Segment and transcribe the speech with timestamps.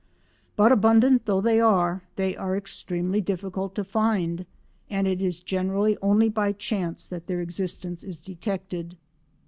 [0.55, 4.47] But abundant though they are, they are extremely difficult to find,
[4.89, 8.97] and it is generally only by chance that their existence is detected.